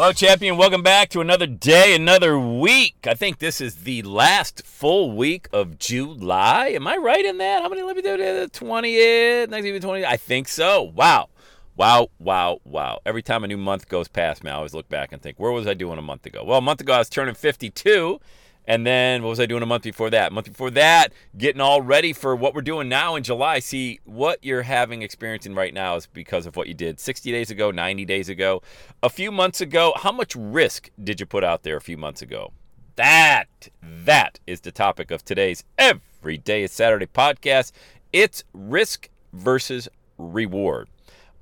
[0.00, 0.56] Hello, champion.
[0.56, 3.06] Welcome back to another day, another week.
[3.06, 6.68] I think this is the last full week of July.
[6.68, 7.60] Am I right in that?
[7.60, 7.82] How many?
[7.82, 8.50] Let me do it.
[8.50, 10.06] 20th, eh, next week, 20.
[10.06, 10.84] I think so.
[10.84, 11.28] Wow.
[11.76, 13.00] Wow, wow, wow.
[13.04, 15.52] Every time a new month goes past me, I always look back and think, where
[15.52, 16.44] was I doing a month ago?
[16.44, 18.18] Well, a month ago, I was turning 52.
[18.66, 20.30] And then what was I doing a month before that?
[20.30, 23.58] A month before that, getting all ready for what we're doing now in July.
[23.58, 27.50] See, what you're having experiencing right now is because of what you did 60 days
[27.50, 28.62] ago, 90 days ago,
[29.02, 29.92] a few months ago.
[29.96, 32.52] How much risk did you put out there a few months ago?
[32.96, 37.72] That, that is the topic of today's Every Day is Saturday podcast.
[38.12, 39.88] It's risk versus
[40.18, 40.88] reward.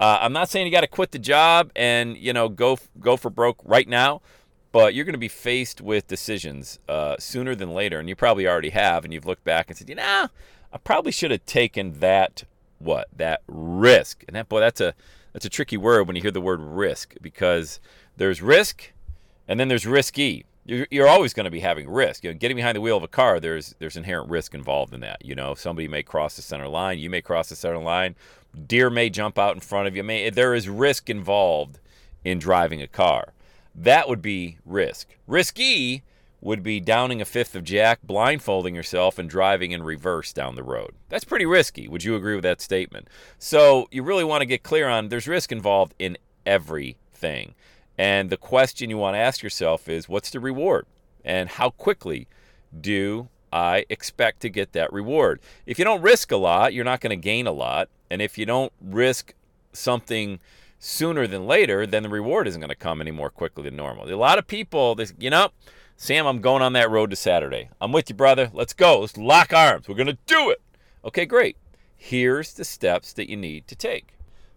[0.00, 3.16] Uh, I'm not saying you got to quit the job and you know go go
[3.16, 4.22] for broke right now,
[4.72, 8.46] but you're going to be faced with decisions uh, sooner than later, and you probably
[8.46, 10.28] already have, and you've looked back and said, you know,
[10.72, 12.44] I probably should have taken that
[12.78, 14.24] what that risk.
[14.26, 14.94] And that boy, that's a
[15.32, 17.80] that's a tricky word when you hear the word risk because
[18.16, 18.92] there's risk,
[19.46, 20.44] and then there's risky.
[20.64, 22.22] You're, you're always going to be having risk.
[22.22, 25.00] You know, getting behind the wheel of a car, there's there's inherent risk involved in
[25.00, 25.24] that.
[25.24, 28.14] You know, somebody may cross the center line, you may cross the center line,
[28.66, 30.02] deer may jump out in front of you.
[30.04, 31.80] May there is risk involved
[32.24, 33.32] in driving a car.
[33.80, 35.08] That would be risk.
[35.28, 36.02] Risky
[36.40, 40.64] would be downing a fifth of Jack, blindfolding yourself, and driving in reverse down the
[40.64, 40.94] road.
[41.08, 41.86] That's pretty risky.
[41.86, 43.08] Would you agree with that statement?
[43.38, 47.54] So you really want to get clear on there's risk involved in everything.
[47.96, 50.86] And the question you want to ask yourself is what's the reward?
[51.24, 52.26] And how quickly
[52.80, 55.40] do I expect to get that reward?
[55.66, 57.88] If you don't risk a lot, you're not going to gain a lot.
[58.10, 59.34] And if you don't risk
[59.72, 60.40] something
[60.78, 64.12] sooner than later, then the reward isn't going to come any more quickly than normal.
[64.12, 65.50] A lot of people, they, you know,
[65.96, 67.70] Sam, I'm going on that road to Saturday.
[67.80, 68.50] I'm with you, brother.
[68.52, 69.00] Let's go.
[69.00, 69.88] Let's lock arms.
[69.88, 70.60] We're going to do it.
[71.04, 71.56] Okay, great.
[71.96, 74.14] Here's the steps that you need to take.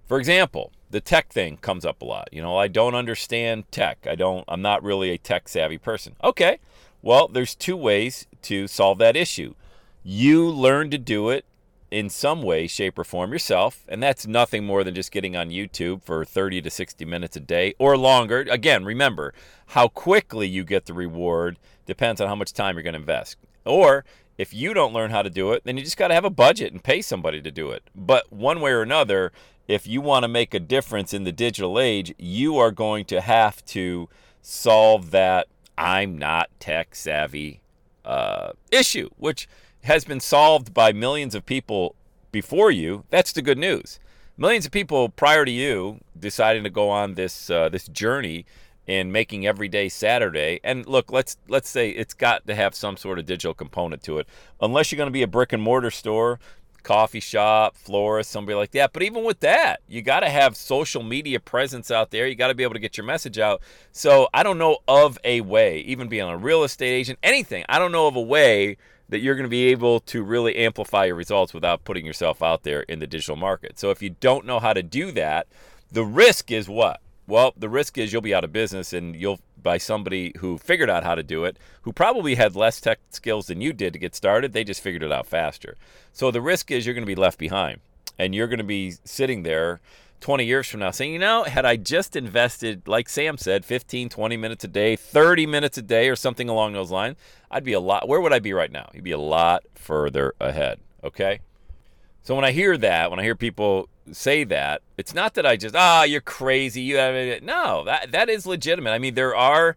[0.08, 2.30] For example, the tech thing comes up a lot.
[2.32, 4.06] You know, I don't understand tech.
[4.08, 6.16] I don't I'm not really a tech savvy person.
[6.24, 6.60] Okay.
[7.02, 9.56] Well, there's two ways to solve that issue.
[10.04, 11.46] You learn to do it
[11.92, 13.86] in some way, shape, or form yourself.
[13.88, 17.42] And that's nothing more than just getting on YouTube for 30 to 60 minutes a
[17.42, 18.46] day or longer.
[18.50, 19.34] Again, remember,
[19.68, 23.38] how quickly you get the reward depends on how much time you're going to invest.
[23.66, 24.06] Or
[24.38, 26.30] if you don't learn how to do it, then you just got to have a
[26.30, 27.84] budget and pay somebody to do it.
[27.94, 29.32] But one way or another,
[29.68, 33.22] if you want to make a difference in the digital age, you are going to
[33.22, 34.10] have to
[34.42, 35.48] solve that
[35.78, 37.62] I'm not tech savvy
[38.06, 39.48] uh, issue, which
[39.84, 41.96] has been solved by millions of people
[42.32, 43.04] before you.
[43.10, 44.00] That's the good news.
[44.38, 48.46] Millions of people prior to you deciding to go on this uh, this journey
[48.88, 50.60] in making every day Saturday.
[50.64, 54.20] And look, let's let's say it's got to have some sort of digital component to
[54.20, 54.28] it.
[54.60, 56.40] Unless you're going to be a brick and mortar store,
[56.84, 58.94] coffee shop, florist, somebody like that.
[58.94, 62.28] But even with that, you got to have social media presence out there.
[62.28, 63.62] You got to be able to get your message out.
[63.92, 67.66] So I don't know of a way, even being a real estate agent, anything.
[67.70, 68.78] I don't know of a way
[69.12, 72.64] that you're going to be able to really amplify your results without putting yourself out
[72.64, 73.78] there in the digital market.
[73.78, 75.48] So if you don't know how to do that,
[75.92, 77.02] the risk is what?
[77.28, 80.90] Well, the risk is you'll be out of business and you'll by somebody who figured
[80.90, 84.00] out how to do it, who probably had less tech skills than you did to
[84.00, 84.54] get started.
[84.54, 85.78] They just figured it out faster.
[86.14, 87.80] So the risk is you're going to be left behind
[88.18, 89.82] and you're going to be sitting there
[90.22, 94.08] 20 years from now saying, you know, had I just invested, like Sam said, 15,
[94.10, 97.18] 20 minutes a day, 30 minutes a day, or something along those lines,
[97.50, 98.90] I'd be a lot, where would I be right now?
[98.94, 100.80] You'd be a lot further ahead.
[101.04, 101.40] Okay.
[102.24, 105.58] So when I hear that, when I hear people say that, it's not that I
[105.58, 106.82] just ah you're crazy.
[106.82, 108.92] You have no that that is legitimate.
[108.92, 109.76] I mean there are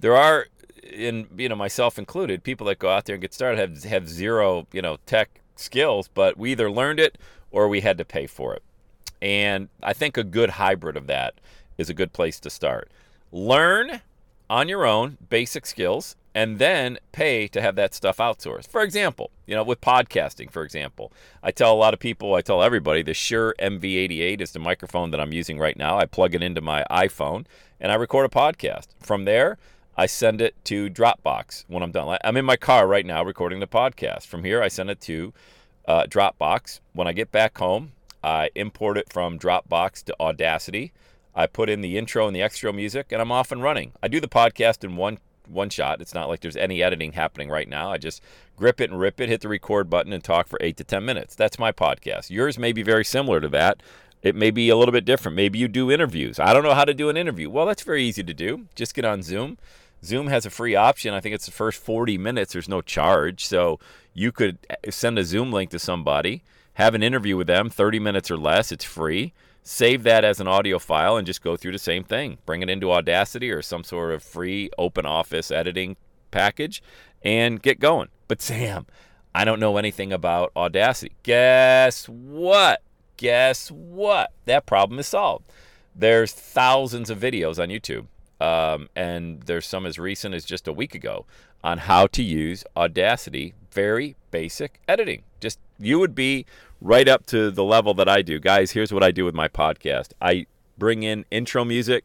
[0.00, 0.46] there are
[0.82, 4.08] in you know myself included people that go out there and get started have have
[4.08, 7.18] zero you know tech skills, but we either learned it
[7.50, 8.62] or we had to pay for it.
[9.22, 11.34] And I think a good hybrid of that
[11.78, 12.90] is a good place to start.
[13.32, 14.00] Learn
[14.48, 18.68] on your own basic skills and then pay to have that stuff outsourced.
[18.68, 21.10] For example, you know, with podcasting, for example,
[21.42, 25.10] I tell a lot of people, I tell everybody, the Shure MV88 is the microphone
[25.12, 25.98] that I'm using right now.
[25.98, 27.46] I plug it into my iPhone
[27.80, 28.88] and I record a podcast.
[29.00, 29.56] From there,
[29.96, 32.18] I send it to Dropbox when I'm done.
[32.22, 34.26] I'm in my car right now recording the podcast.
[34.26, 35.32] From here, I send it to
[35.88, 36.80] uh, Dropbox.
[36.92, 37.92] When I get back home,
[38.26, 40.92] I import it from Dropbox to Audacity.
[41.32, 43.92] I put in the intro and the extra music, and I'm off and running.
[44.02, 46.00] I do the podcast in one one shot.
[46.00, 47.92] It's not like there's any editing happening right now.
[47.92, 48.20] I just
[48.56, 51.04] grip it and rip it, hit the record button, and talk for eight to 10
[51.04, 51.36] minutes.
[51.36, 52.30] That's my podcast.
[52.30, 53.80] Yours may be very similar to that.
[54.24, 55.36] It may be a little bit different.
[55.36, 56.40] Maybe you do interviews.
[56.40, 57.48] I don't know how to do an interview.
[57.48, 58.66] Well, that's very easy to do.
[58.74, 59.56] Just get on Zoom.
[60.02, 61.14] Zoom has a free option.
[61.14, 62.54] I think it's the first 40 minutes.
[62.54, 63.46] There's no charge.
[63.46, 63.78] So
[64.14, 64.58] you could
[64.90, 66.42] send a Zoom link to somebody,
[66.76, 68.72] have an interview with them, 30 minutes or less.
[68.72, 69.34] It's free
[69.66, 72.38] save that as an audio file and just go through the same thing.
[72.46, 75.96] Bring it into Audacity or some sort of free open office editing
[76.30, 76.80] package
[77.24, 78.08] and get going.
[78.28, 78.86] But Sam,
[79.34, 81.16] I don't know anything about Audacity.
[81.24, 82.80] Guess what?
[83.16, 84.32] Guess what?
[84.44, 85.52] That problem is solved.
[85.96, 88.06] There's thousands of videos on YouTube.
[88.38, 91.26] Um, and there's some as recent as just a week ago
[91.64, 93.54] on how to use Audacity.
[93.72, 95.24] Very basic editing.
[95.78, 96.46] You would be
[96.80, 98.38] right up to the level that I do.
[98.38, 100.46] Guys, here's what I do with my podcast I
[100.78, 102.04] bring in intro music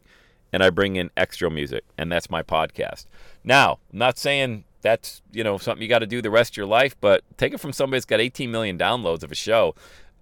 [0.52, 3.06] and I bring in extra music, and that's my podcast.
[3.42, 6.56] Now, I'm not saying that's you know something you got to do the rest of
[6.58, 9.74] your life, but take it from somebody that's got 18 million downloads of a show.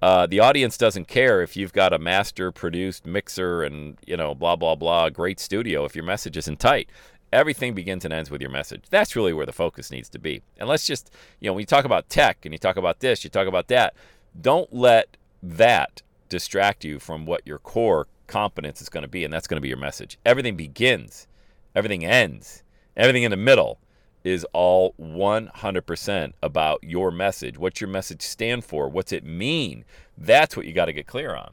[0.03, 4.35] Uh, the audience doesn't care if you've got a master produced mixer and you know
[4.35, 6.89] blah blah blah great studio if your message isn't tight
[7.33, 10.43] everything begins and ends with your message that's really where the focus needs to be
[10.59, 11.11] and let's just
[11.41, 13.69] you know when you talk about tech and you talk about this you talk about
[13.69, 13.95] that
[14.41, 19.33] don't let that distract you from what your core competence is going to be, and
[19.33, 20.17] that's going to be your message.
[20.25, 21.27] Everything begins,
[21.75, 22.63] everything ends,
[22.97, 23.79] everything in the middle
[24.23, 27.59] is all 100% about your message.
[27.59, 28.89] What's your message stand for?
[28.89, 29.85] What's it mean?
[30.17, 31.53] That's what you got to get clear on.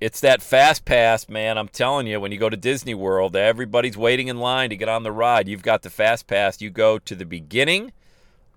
[0.00, 1.58] It's that fast pass, man.
[1.58, 4.88] I'm telling you, when you go to Disney World, everybody's waiting in line to get
[4.88, 5.48] on the ride.
[5.48, 6.60] You've got the fast pass.
[6.60, 7.92] You go to the beginning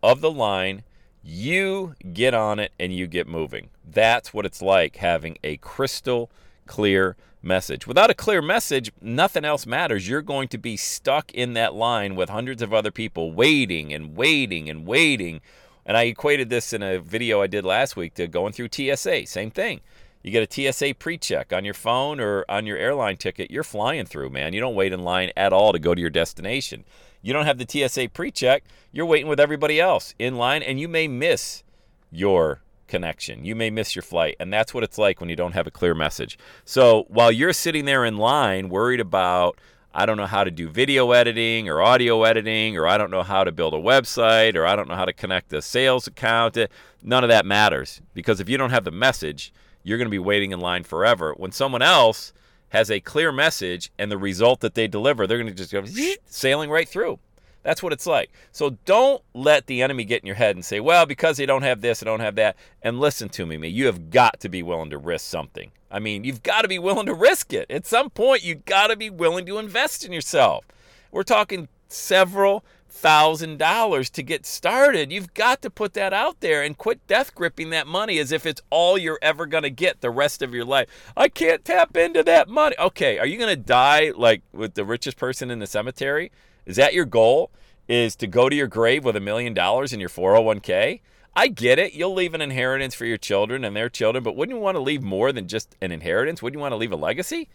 [0.04, 0.84] of the line
[1.24, 3.70] you get on it and you get moving.
[3.84, 6.32] That's what it's like having a crystal
[6.66, 7.88] clear message.
[7.88, 10.08] Without a clear message, nothing else matters.
[10.08, 14.16] You're going to be stuck in that line with hundreds of other people waiting and
[14.16, 15.42] waiting and waiting.
[15.86, 19.26] And I equated this in a video I did last week to going through TSA.
[19.26, 19.82] Same thing.
[20.24, 23.64] You get a TSA pre check on your phone or on your airline ticket, you're
[23.64, 24.54] flying through, man.
[24.54, 26.86] You don't wait in line at all to go to your destination.
[27.22, 30.80] You don't have the TSA pre check, you're waiting with everybody else in line, and
[30.80, 31.64] you may miss
[32.12, 33.46] your connection.
[33.46, 34.36] You may miss your flight.
[34.40, 36.38] And that's what it's like when you don't have a clear message.
[36.66, 39.58] So while you're sitting there in line worried about,
[39.94, 43.24] I don't know how to do video editing or audio editing, or I don't know
[43.24, 46.58] how to build a website, or I don't know how to connect a sales account,
[46.58, 46.68] eh,
[47.02, 48.02] none of that matters.
[48.14, 49.54] Because if you don't have the message,
[49.84, 51.34] you're going to be waiting in line forever.
[51.36, 52.34] When someone else
[52.70, 55.84] has a clear message and the result that they deliver, they're going to just go
[56.26, 57.20] sailing right through.
[57.64, 58.32] That's what it's like.
[58.52, 61.62] So don't let the enemy get in your head and say, well, because they don't
[61.62, 62.56] have this, they don't have that.
[62.82, 63.72] And listen to me, man.
[63.72, 65.72] You have got to be willing to risk something.
[65.92, 67.70] I mean, you've got to be willing to risk it.
[67.70, 70.66] At some point, you've got to be willing to invest in yourself.
[71.12, 75.12] We're talking several thousand dollars to get started.
[75.12, 78.46] You've got to put that out there and quit death gripping that money as if
[78.46, 80.88] it's all you're ever going to get the rest of your life.
[81.16, 82.76] I can't tap into that money.
[82.78, 86.32] Okay, are you going to die like with the richest person in the cemetery?
[86.66, 87.52] Is that your goal?
[87.88, 91.02] Is to go to your grave with a million dollars in your 401k?
[91.36, 91.94] I get it.
[91.94, 94.82] You'll leave an inheritance for your children and their children, but wouldn't you want to
[94.82, 96.42] leave more than just an inheritance?
[96.42, 97.50] Wouldn't you want to leave a legacy?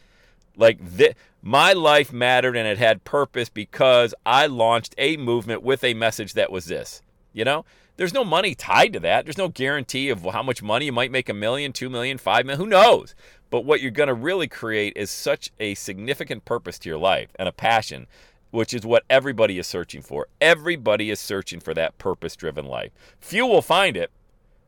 [0.57, 5.85] Like th- my life mattered and it had purpose because I launched a movement with
[5.85, 7.03] a message that was this.
[7.33, 7.65] You know,
[7.97, 9.25] there's no money tied to that.
[9.25, 12.47] There's no guarantee of how much money you might make a million, two million, five
[12.47, 12.65] million.
[12.65, 13.15] Who knows?
[13.51, 17.29] But what you're going to really create is such a significant purpose to your life
[17.39, 18.07] and a passion,
[18.51, 20.27] which is what everybody is searching for.
[20.41, 22.93] Everybody is searching for that purpose driven life.
[23.21, 24.11] Few will find it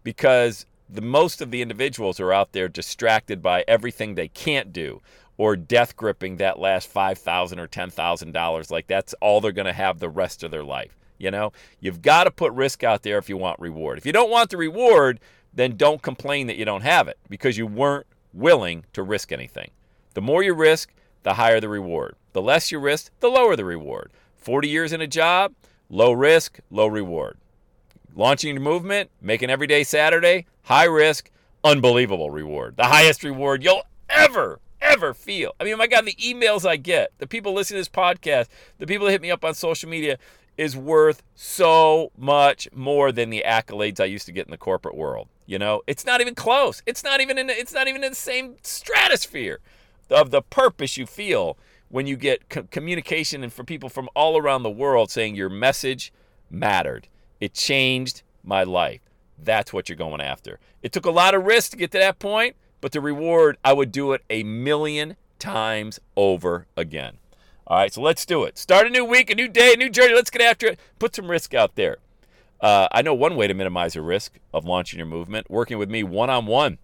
[0.04, 5.02] because the most of the individuals are out there distracted by everything they can't do
[5.38, 9.98] or death gripping that last 5,000 or $10,000 like that's all they're going to have
[9.98, 10.98] the rest of their life.
[11.16, 13.98] You know, you've got to put risk out there if you want reward.
[13.98, 15.20] If you don't want the reward,
[15.54, 19.70] then don't complain that you don't have it because you weren't willing to risk anything.
[20.14, 20.92] The more you risk,
[21.22, 22.14] the higher the reward.
[22.32, 24.10] The less you risk, the lower the reward.
[24.36, 25.54] 40 years in a job,
[25.88, 27.38] low risk, low reward.
[28.14, 31.30] Launching your movement, making every day Saturday, high risk,
[31.64, 32.76] unbelievable reward.
[32.76, 35.52] The highest reward you'll ever ever feel.
[35.60, 38.48] I mean, oh my God, the emails I get, the people listening to this podcast,
[38.78, 40.18] the people that hit me up on social media,
[40.56, 44.96] is worth so much more than the accolades I used to get in the corporate
[44.96, 45.28] world.
[45.46, 46.82] You know, it's not even close.
[46.84, 49.60] It's not even in it's not even in the same stratosphere
[50.10, 51.56] of the purpose you feel
[51.88, 55.48] when you get co- communication and for people from all around the world saying your
[55.48, 56.12] message
[56.50, 57.08] mattered.
[57.40, 59.00] It changed my life.
[59.38, 60.58] That's what you're going after.
[60.82, 63.72] It took a lot of risk to get to that point, but the reward, I
[63.72, 67.18] would do it a million times over again.
[67.66, 68.56] All right, so let's do it.
[68.56, 70.14] Start a new week, a new day, a new journey.
[70.14, 70.80] Let's get after it.
[70.98, 71.98] Put some risk out there.
[72.60, 75.90] Uh, I know one way to minimize the risk of launching your movement, working with
[75.90, 76.78] me one on one.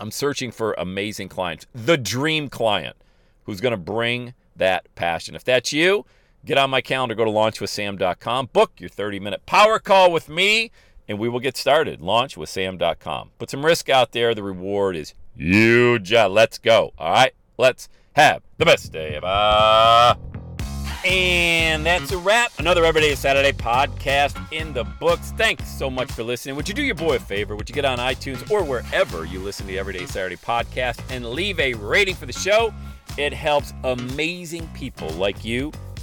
[0.00, 2.96] I'm searching for amazing clients, the dream client
[3.44, 5.34] who's going to bring that passion.
[5.34, 6.04] If that's you,
[6.44, 10.70] get on my calendar, go to launchwithsam.com, book your 30 minute power call with me,
[11.08, 12.00] and we will get started.
[12.00, 13.30] Launchwithsam.com.
[13.38, 14.34] Put some risk out there.
[14.34, 16.12] The reward is huge.
[16.12, 16.92] Let's go.
[16.98, 20.16] All right, let's have the best day ever.
[21.04, 22.50] And that's a wrap.
[22.58, 25.32] Another Everyday Saturday podcast in the books.
[25.36, 26.56] Thanks so much for listening.
[26.56, 27.54] Would you do your boy a favor?
[27.54, 31.24] Would you get on iTunes or wherever you listen to the Everyday Saturday podcast and
[31.24, 32.74] leave a rating for the show?
[33.18, 35.70] It helps amazing people like you